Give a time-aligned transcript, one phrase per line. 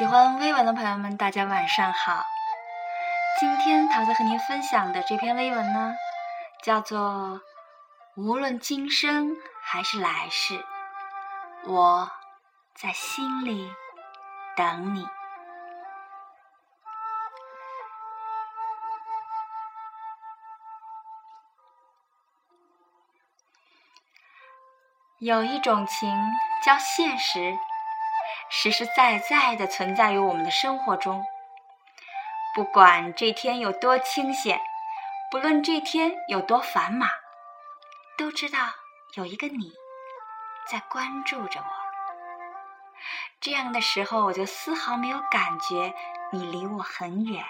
[0.00, 2.24] 喜欢微文的朋友们，大家晚上好。
[3.38, 5.94] 今天桃子和您分享的这篇微文呢，
[6.62, 6.98] 叫做
[8.16, 10.64] 《无论今生还是来世，
[11.66, 12.10] 我
[12.74, 13.70] 在心里
[14.56, 15.04] 等你》。
[25.18, 26.10] 有一种情
[26.64, 27.54] 叫现实。
[28.50, 31.24] 实实在在的存在于我们的生活中。
[32.54, 34.60] 不管这天有多清闲，
[35.30, 37.08] 不论这天有多繁忙，
[38.18, 38.58] 都知道
[39.14, 39.72] 有一个你
[40.66, 41.66] 在关注着我。
[43.40, 45.94] 这样的时候，我就丝毫没有感觉
[46.32, 47.44] 你离我很远。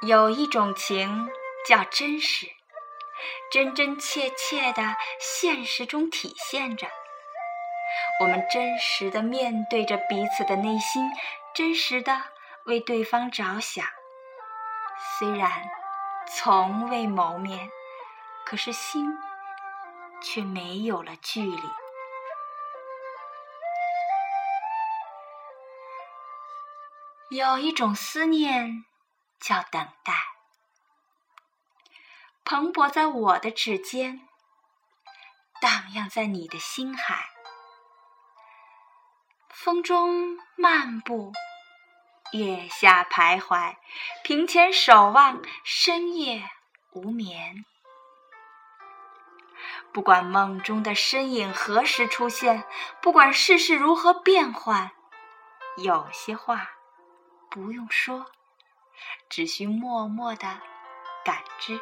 [0.00, 1.28] 有一种情
[1.68, 2.57] 叫真实。
[3.50, 6.86] 真真切切的现实中体现着，
[8.20, 11.10] 我们真实的面对着彼此的内心，
[11.54, 12.22] 真实的
[12.66, 13.86] 为对方着想。
[15.18, 15.50] 虽然
[16.28, 17.70] 从未谋面，
[18.44, 19.16] 可是心
[20.20, 21.62] 却没有了距离。
[27.30, 28.84] 有一种思念
[29.38, 30.12] 叫等待。
[32.50, 34.26] 蓬勃在我的指尖，
[35.60, 37.28] 荡漾在你的心海。
[39.50, 41.30] 风中漫步，
[42.32, 43.76] 月下徘徊，
[44.24, 46.48] 屏前守望，深夜
[46.92, 47.66] 无眠。
[49.92, 52.64] 不管梦中的身影何时出现，
[53.02, 54.90] 不管世事如何变幻，
[55.76, 56.70] 有些话
[57.50, 58.24] 不用说，
[59.28, 60.62] 只需默默的
[61.22, 61.78] 感知。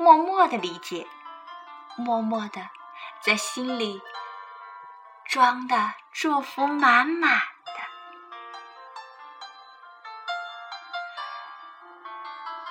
[0.00, 1.06] 默默的理解，
[1.94, 2.70] 默默的
[3.20, 4.00] 在心里
[5.26, 7.38] 装的祝福满满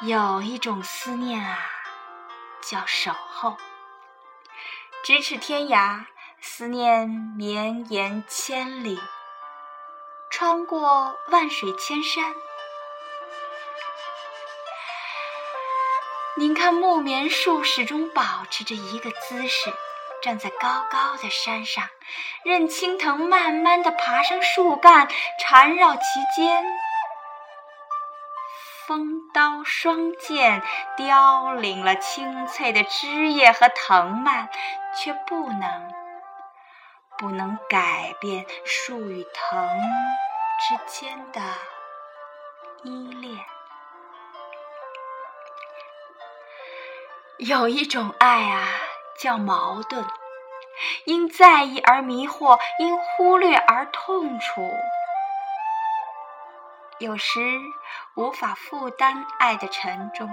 [0.01, 0.07] 的。
[0.07, 1.59] 有一种思念啊，
[2.61, 3.55] 叫守候，
[5.05, 6.05] 咫尺天涯，
[6.41, 8.99] 思念绵延千里，
[10.31, 12.33] 穿过万水千山。
[16.39, 19.73] 您看，木棉树始终保持着一个姿势，
[20.21, 21.83] 站在高高的山上，
[22.45, 26.01] 任青藤慢慢的爬上树干，缠绕其
[26.33, 26.63] 间。
[28.87, 30.63] 风刀双剑
[30.95, 34.47] 凋零了青翠的枝叶和藤蔓，
[34.95, 35.91] 却不能
[37.17, 39.77] 不能改变树与藤
[40.61, 41.41] 之间的
[42.85, 43.37] 依恋。
[47.39, 48.67] 有一种爱啊，
[49.17, 50.05] 叫矛盾，
[51.05, 54.69] 因在意而迷惑，因忽略而痛楚。
[56.97, 57.39] 有时
[58.15, 60.29] 无法负担爱的沉重，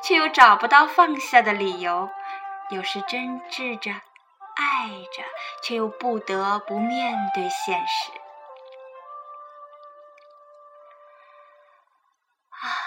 [0.00, 2.08] 却又找不到放下的理由；
[2.70, 5.24] 有时真挚着爱着，
[5.64, 8.12] 却又不得不面对现实。
[12.50, 12.78] 啊，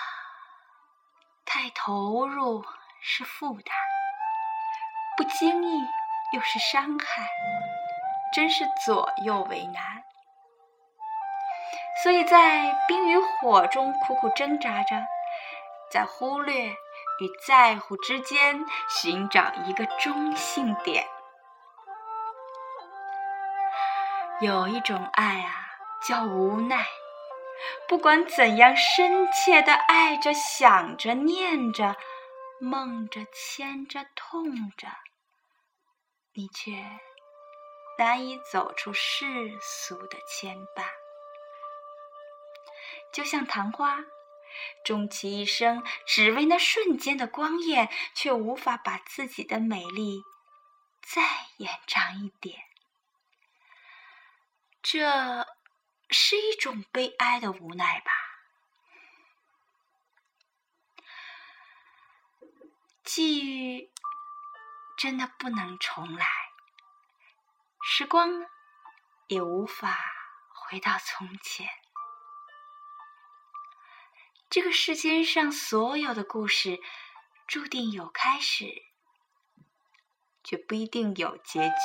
[1.44, 2.64] 太投入。
[3.06, 3.76] 是负担，
[5.18, 5.82] 不经意
[6.32, 7.28] 又是伤害，
[8.34, 9.84] 真是左右为难。
[12.02, 14.96] 所以在冰与火中苦苦挣扎着，
[15.92, 21.06] 在忽略与在乎之间寻找一个中性点。
[24.40, 25.52] 有一种爱啊，
[26.08, 26.86] 叫无奈。
[27.90, 31.98] 不管怎样深切的爱着、想着、念着。
[32.64, 34.88] 梦着，牵着，痛着，
[36.32, 36.72] 你却
[38.00, 40.86] 难以走出世俗的牵绊。
[43.12, 44.06] 就像昙花，
[44.86, 50.24] 终其一生只为那瞬间的光艳，却无法把自己的美丽
[51.02, 51.22] 再
[51.58, 52.64] 延长一点。
[54.82, 55.46] 这
[56.10, 58.23] 是一种悲哀的无奈吧。
[63.04, 63.92] 际遇
[64.98, 66.26] 真的不能重来，
[67.84, 68.30] 时光
[69.28, 70.00] 也无法
[70.48, 71.68] 回到从前。
[74.50, 76.80] 这个世间上所有的故事，
[77.46, 78.66] 注定有开始，
[80.42, 81.76] 却不一定有结局。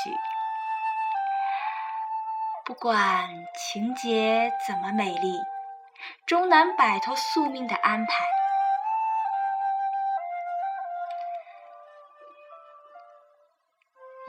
[2.65, 5.37] 不管情节怎么美丽，
[6.27, 8.38] 终难摆脱宿命的安排。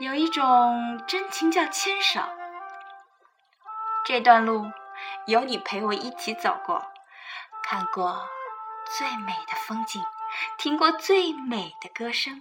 [0.00, 2.22] 有一种真情叫牵手。
[4.06, 4.72] 这段路
[5.26, 6.90] 有你陪我一起走过，
[7.62, 8.26] 看过
[8.96, 10.02] 最美的风景，
[10.56, 12.40] 听过最美的歌声，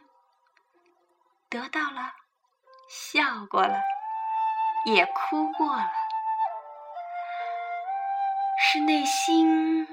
[1.50, 2.14] 得到了，
[2.88, 3.82] 笑过了，
[4.86, 5.92] 也哭过了，
[8.58, 9.86] 是内心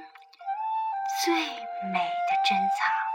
[1.25, 3.06] 最美的珍藏。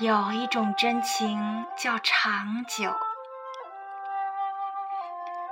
[0.00, 2.90] 有一种真情叫长久，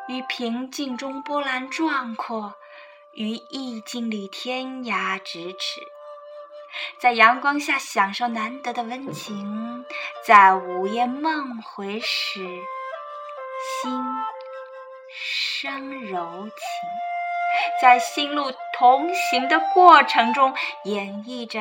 [0.06, 2.54] 于平静中波澜壮阔，
[3.12, 5.82] 于意境里天涯咫尺，
[6.98, 9.84] 在阳光下享受难得的温情，
[10.24, 12.40] 在午夜梦回时，
[13.82, 14.02] 心
[15.10, 16.56] 生柔情，
[17.82, 20.54] 在心路同行的过程中
[20.84, 21.60] 演绎着。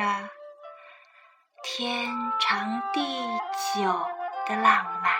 [1.70, 2.08] 天
[2.40, 3.00] 长地
[3.74, 3.82] 久
[4.46, 5.12] 的浪漫，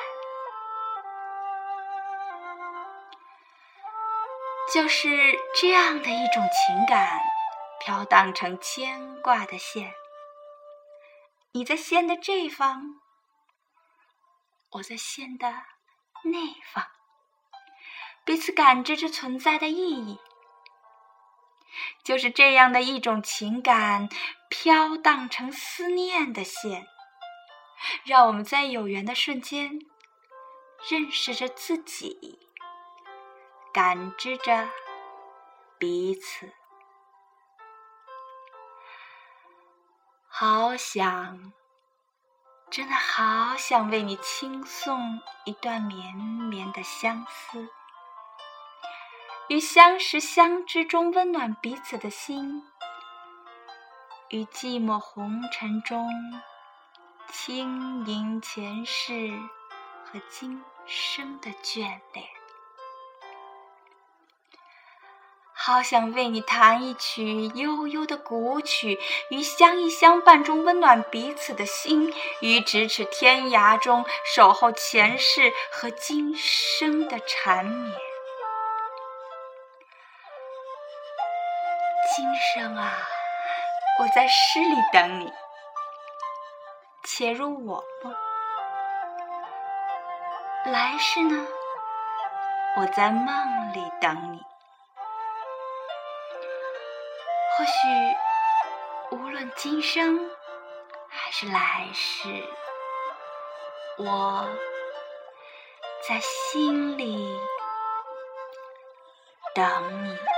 [4.73, 7.21] 就是这样的一种情感，
[7.81, 9.93] 飘荡成牵挂的线。
[11.53, 12.83] 你在线的这方，
[14.71, 15.53] 我在线的
[16.25, 16.41] 那
[16.73, 16.87] 方，
[18.25, 20.19] 彼此感知着存在的意义。
[22.03, 24.09] 就是这样的一种情感，
[24.49, 26.87] 飘荡成思念的线，
[28.05, 29.79] 让我们在有缘的瞬间，
[30.91, 32.39] 认识着自己，
[33.73, 34.69] 感知着
[35.79, 36.53] 彼此。
[40.27, 41.53] 好想，
[42.71, 47.69] 真的好想为你倾送一段绵绵的相思。
[49.49, 52.62] 于相识相知中温暖彼此的心，
[54.31, 56.07] 于寂寞红尘中
[57.33, 59.33] 轻吟前世
[60.05, 61.81] 和今生的眷
[62.13, 62.27] 恋。
[65.55, 68.99] 好想为你弹一曲悠悠的古曲，
[69.31, 74.05] 于相依相伴中温暖彼此的心，于咫尺天涯中
[74.35, 77.97] 守候前世和今生的缠绵。
[82.15, 82.93] 今生啊，
[84.00, 85.33] 我在诗里等你，
[87.05, 88.15] 且入我梦；
[90.67, 91.45] 来世呢，
[92.77, 94.41] 我在梦里等你。
[97.56, 100.31] 或许无论今生
[101.09, 102.29] 还是来世，
[103.99, 104.49] 我
[106.09, 107.37] 在心里
[109.56, 110.38] 等你。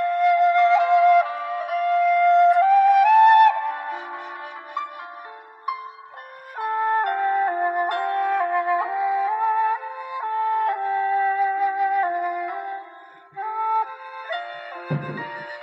[14.91, 15.60] thank